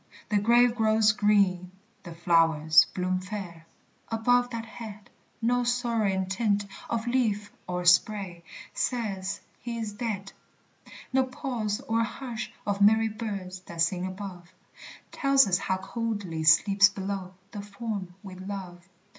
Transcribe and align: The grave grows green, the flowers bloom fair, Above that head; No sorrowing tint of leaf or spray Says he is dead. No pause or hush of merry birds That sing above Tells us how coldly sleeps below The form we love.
The 0.29 0.39
grave 0.39 0.73
grows 0.75 1.11
green, 1.11 1.69
the 2.01 2.15
flowers 2.15 2.87
bloom 2.95 3.19
fair, 3.21 3.67
Above 4.09 4.49
that 4.49 4.65
head; 4.65 5.11
No 5.43 5.63
sorrowing 5.63 6.25
tint 6.27 6.65
of 6.89 7.05
leaf 7.05 7.51
or 7.67 7.85
spray 7.85 8.43
Says 8.73 9.41
he 9.59 9.77
is 9.77 9.93
dead. 9.93 10.33
No 11.13 11.25
pause 11.25 11.81
or 11.81 12.01
hush 12.01 12.51
of 12.65 12.81
merry 12.81 13.09
birds 13.09 13.59
That 13.67 13.81
sing 13.81 14.07
above 14.07 14.51
Tells 15.11 15.45
us 15.47 15.59
how 15.59 15.77
coldly 15.77 16.45
sleeps 16.45 16.89
below 16.89 17.35
The 17.51 17.61
form 17.61 18.15
we 18.23 18.33
love. 18.33 18.89